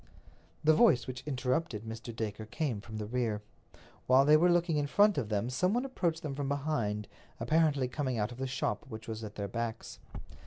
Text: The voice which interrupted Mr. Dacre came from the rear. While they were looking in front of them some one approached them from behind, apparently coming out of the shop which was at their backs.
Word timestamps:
The 0.63 0.73
voice 0.73 1.05
which 1.05 1.21
interrupted 1.27 1.83
Mr. 1.83 2.11
Dacre 2.15 2.47
came 2.47 2.81
from 2.81 2.97
the 2.97 3.05
rear. 3.05 3.43
While 4.07 4.25
they 4.25 4.35
were 4.35 4.49
looking 4.51 4.77
in 4.77 4.87
front 4.87 5.15
of 5.19 5.29
them 5.29 5.51
some 5.51 5.75
one 5.75 5.85
approached 5.85 6.23
them 6.23 6.33
from 6.33 6.47
behind, 6.49 7.07
apparently 7.39 7.87
coming 7.87 8.17
out 8.17 8.31
of 8.31 8.39
the 8.39 8.47
shop 8.47 8.87
which 8.89 9.07
was 9.07 9.23
at 9.23 9.35
their 9.35 9.47
backs. 9.47 9.99